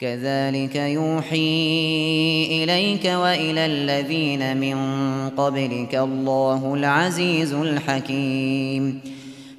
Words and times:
كذلك 0.00 0.76
يوحي 0.76 2.64
إليك 2.64 3.04
وإلى 3.04 3.66
الذين 3.66 4.56
من 4.56 4.76
قبلك 5.28 5.94
الله 5.94 6.74
العزيز 6.74 7.52
الحكيم. 7.52 9.11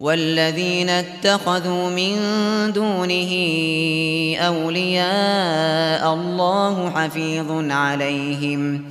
والذين 0.00 0.88
اتخذوا 0.88 1.90
من 1.90 2.16
دونه 2.72 3.32
أولياء 4.38 6.14
الله 6.14 6.90
حفيظ 6.90 7.70
عليهم. 7.70 8.84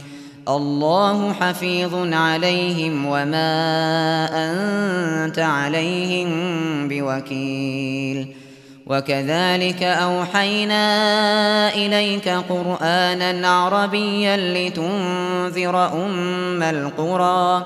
الله 0.50 1.34
حفيظ 1.34 2.14
عليهم 2.14 3.06
وما 3.06 3.50
أنت 4.34 5.40
عليهم 5.40 6.30
بوكيل. 6.88 8.28
وكذلك 8.88 9.84
أوحينا 9.84 10.84
إليك 11.74 12.30
قرآنا 12.30 13.50
عربيا 13.50 14.38
لتنذر 14.38 16.06
أم 16.06 16.64
القرى 16.64 17.66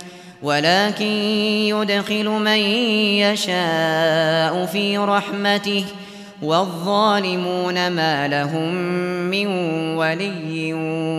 ولكن 0.43 1.05
يدخل 1.05 2.29
من 2.29 2.59
يشاء 3.21 4.65
في 4.65 4.97
رحمته 4.97 5.85
والظالمون 6.41 7.91
ما 7.91 8.27
لهم 8.27 8.73
من 9.29 9.47
ولي 9.97 10.73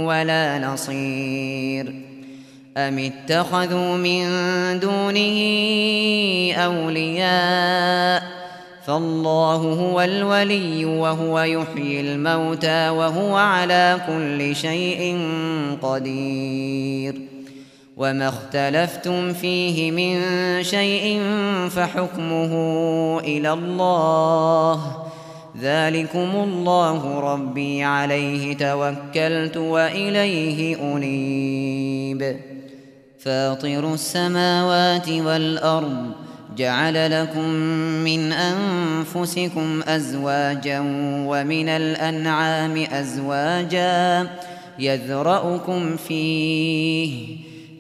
ولا 0.05 0.59
نصير 0.59 1.95
أم 2.77 2.99
اتخذوا 2.99 3.97
من 3.97 4.25
دونه 4.81 5.39
أولياء 6.55 8.23
فالله 8.87 9.57
هو 9.57 10.01
الولي 10.01 10.85
وهو 10.85 11.41
يحيي 11.41 12.01
الموتى 12.01 12.89
وهو 12.89 13.37
على 13.37 14.01
كل 14.07 14.57
شيء 14.57 15.19
قدير 15.83 17.32
وما 17.97 18.29
اختلفتم 18.29 19.33
فيه 19.33 19.91
من 19.91 20.23
شيء 20.63 21.23
فحكمه 21.71 22.53
إلى 23.21 23.53
الله 23.53 24.97
ذلكم 25.61 26.31
الله 26.35 27.21
ربي 27.21 27.83
عليه 27.83 28.57
توكلت 28.57 29.57
وإليه 29.57 30.77
أنيب 30.83 32.37
فاطر 33.19 33.95
السماوات 33.95 35.09
والأرض 35.09 36.13
جعل 36.57 37.23
لكم 37.23 37.49
من 38.05 38.33
أنفسكم 38.33 39.83
أزواجا 39.83 40.81
ومن 41.27 41.69
الأنعام 41.69 42.77
أزواجا 42.77 44.29
يذرأكم 44.79 45.97
فيه 45.97 47.37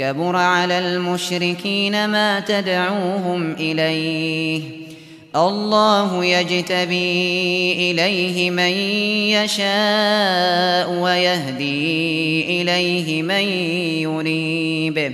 كبر 0.00 0.36
على 0.36 0.78
المشركين 0.78 2.08
ما 2.08 2.40
تدعوهم 2.40 3.52
إليه. 3.52 4.62
الله 5.36 6.24
يجتبي 6.24 7.72
إليه 7.90 8.50
من 8.50 8.72
يشاء 9.44 10.92
ويهدي 11.00 12.62
إليه 12.62 13.22
من 13.22 13.44
يريب. 14.00 15.12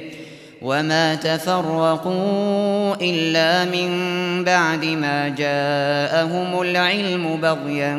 وما 0.63 1.15
تفرقوا 1.15 2.95
إلا 3.03 3.65
من 3.65 3.91
بعد 4.45 4.85
ما 4.85 5.29
جاءهم 5.29 6.61
العلم 6.61 7.37
بغيا 7.37 7.97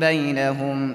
بينهم. 0.00 0.94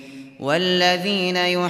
والذين 0.41 1.37
يحاجون 1.37 1.69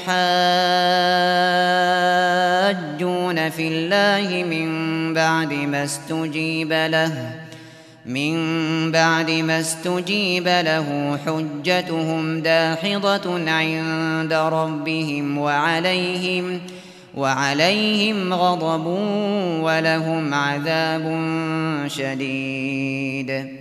في 3.49 3.67
الله 3.67 4.43
من 4.43 5.13
بعد 5.13 5.53
ما 5.53 5.83
استجيب 5.83 6.73
له 6.73 7.31
من 8.05 8.91
بعد 8.91 9.31
ما 9.31 9.59
استجيب 9.59 10.47
له 10.47 11.19
حجتهم 11.25 12.41
داحضة 12.41 13.51
عند 13.51 14.33
ربهم 14.33 15.37
وعليهم 15.37 16.61
وعليهم 17.15 18.33
غضب 18.33 18.85
ولهم 19.63 20.33
عذاب 20.33 21.03
شديد. 21.87 23.60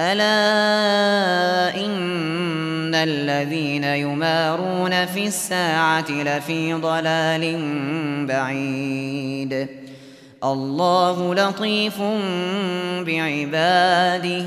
ألا 0.00 1.76
إن 1.86 2.94
الذين 2.94 3.84
يمارون 3.84 5.06
في 5.06 5.26
الساعة 5.26 6.10
لفي 6.10 6.72
ضلال 6.72 7.66
بعيد. 8.26 9.68
الله 10.44 11.34
لطيف 11.34 12.02
بعباده. 13.06 14.44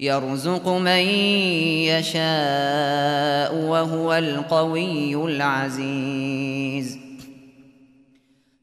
يرزق 0.00 0.68
من 0.68 1.02
يشاء 1.90 3.54
وهو 3.54 4.14
القوي 4.14 5.14
العزيز. 5.14 7.01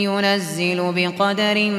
ينزل 0.00 0.92
بقدر 0.96 1.70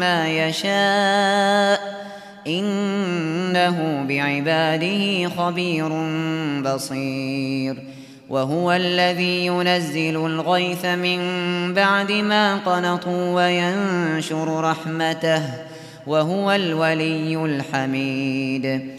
ما 0.00 0.28
يشاء. 0.28 1.98
إنه 2.46 4.04
بعباده 4.08 5.28
خبير 5.28 5.88
بصير. 6.62 7.76
وهو 8.28 8.72
الذي 8.72 9.46
ينزل 9.46 10.26
الغيث 10.26 10.84
من 10.84 11.20
بعد 11.74 12.12
ما 12.12 12.56
قنطوا 12.56 13.34
وينشر 13.34 14.60
رحمته. 14.60 15.42
وهو 16.06 16.52
الولي 16.52 17.44
الحميد. 17.44 18.98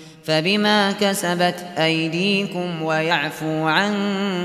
فبما 0.23 0.91
كسبت 0.91 1.55
أيديكم 1.77 2.81
ويعفو 2.81 3.67
عن 3.67 3.93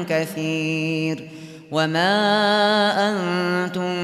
كثير 0.08 1.28
وما 1.70 2.12
أنتم 3.08 3.94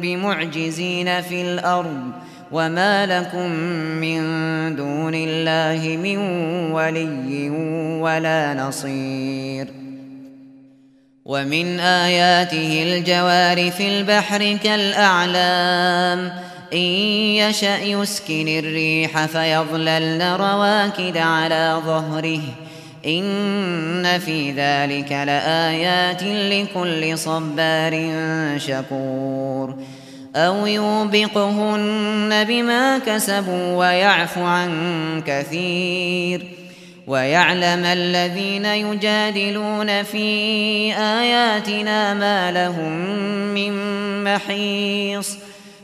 بمعجزين 0.00 1.20
في 1.20 1.42
الأرض 1.42 2.10
وما 2.52 3.06
لكم 3.06 3.50
من 4.00 4.22
دون 4.76 5.14
الله 5.14 5.96
من 5.96 6.18
ولي 6.72 7.50
ولا 8.00 8.54
نصير 8.54 9.68
ومن 11.24 11.80
آياته 11.80 12.82
الجوار 12.82 13.70
في 13.70 13.98
البحر 13.98 14.58
كالأعلام 14.64 16.32
إن 16.72 16.78
يشأ 16.78 17.82
يسكن 17.82 18.48
الريح 18.48 19.26
فيظللن 19.26 20.22
رواكد 20.22 21.16
على 21.16 21.80
ظهره. 21.86 22.40
إن 23.06 24.18
في 24.18 24.50
ذلك 24.50 25.12
لآيات 25.12 26.22
لكل 26.22 27.18
صبار 27.18 28.10
شكور. 28.56 29.74
أو 30.36 30.66
يوبقهن 30.66 32.44
بما 32.48 32.98
كسبوا 32.98 33.76
ويعفو 33.76 34.44
عن 34.44 35.22
كثير. 35.26 36.46
ويعلم 37.06 37.84
الذين 37.84 38.64
يجادلون 38.64 40.02
في 40.02 40.26
آياتنا 40.98 42.14
ما 42.14 42.52
لهم 42.52 42.92
من 43.54 43.72
محيص. 44.24 45.41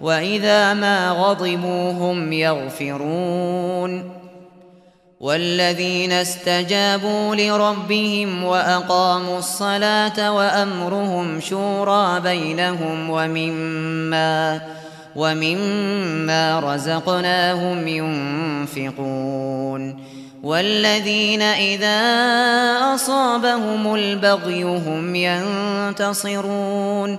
وإذا 0.00 0.74
ما 0.74 1.10
غضبوا 1.10 1.92
هم 1.92 2.32
يغفرون. 2.32 4.16
والذين 5.20 6.12
استجابوا 6.12 7.34
لربهم 7.34 8.44
وأقاموا 8.44 9.38
الصلاة 9.38 10.32
وأمرهم 10.32 11.40
شورى 11.40 12.20
بينهم 12.20 13.10
ومما 13.10 14.60
ومما 15.16 16.60
رزقناهم 16.60 17.88
ينفقون. 17.88 18.96
والذين 20.42 21.42
إذا 21.42 22.00
أصابهم 22.94 23.94
البغي 23.94 24.62
هم 24.62 25.14
ينتصرون. 25.14 27.18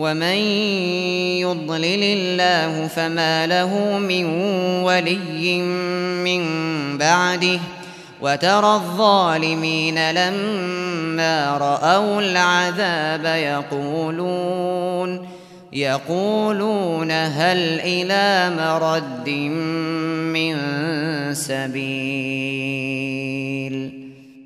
ومن 0.00 0.40
يضلل 1.44 2.02
الله 2.02 2.86
فما 2.86 3.46
له 3.46 3.98
من 3.98 4.24
ولي 4.82 5.60
من 6.24 6.42
بعده 6.98 7.60
وترى 8.20 8.74
الظالمين 8.74 10.10
لما 10.10 11.58
رأوا 11.58 12.20
العذاب 12.20 13.24
يقولون 13.24 15.28
يقولون 15.72 17.10
هل 17.10 17.80
إلى 17.80 18.56
مرد 18.56 19.30
من 20.32 20.56
سبيل 21.34 22.80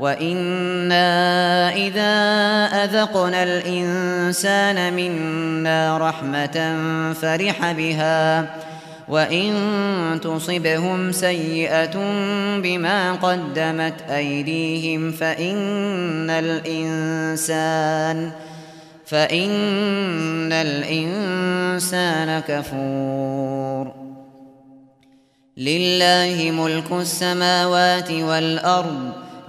وإنا 0.00 1.72
إذا 1.76 2.14
أذقنا 2.84 3.42
الإنسان 3.42 4.92
منا 4.92 5.98
رحمة 5.98 6.76
فرح 7.12 7.72
بها 7.72 8.54
وإن 9.08 9.52
تصبهم 10.22 11.12
سيئة 11.12 11.96
بما 12.60 13.12
قدمت 13.12 13.94
أيديهم 14.10 15.12
فإن 15.12 16.30
الإنسان 16.30 18.30
فإن 19.06 20.52
الإنسان 20.52 22.42
كفور 22.48 23.94
لله 25.56 26.50
ملك 26.50 26.92
السماوات 26.92 28.10
والأرض 28.10 29.29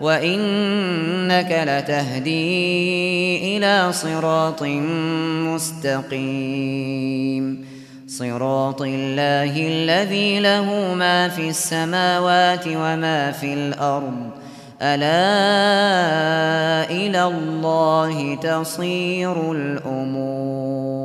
وإنك 0.00 1.50
لتهدي 1.68 3.56
إلى 3.56 3.92
صراط 3.92 4.62
مستقيم. 5.52 7.44
صراط 8.06 8.82
الله 8.82 9.68
الذي 9.68 10.40
له 10.40 10.94
ما 10.94 11.28
في 11.28 11.48
السماوات 11.48 12.66
وما 12.66 13.32
في 13.32 13.54
الأرض. 13.54 14.30
ألا 14.82 15.20
إلى 16.90 17.24
الله 17.24 18.34
تصير 18.34 19.52
الأمور. 19.52 20.98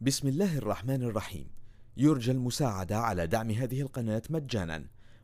بسم 0.00 0.28
الله 0.28 0.58
الرحمن 0.58 1.02
الرحيم. 1.02 1.46
يرجى 1.96 2.30
المساعدة 2.30 2.98
على 2.98 3.26
دعم 3.26 3.50
هذه 3.50 3.80
القناة 3.80 4.22
مجانا. 4.30 4.95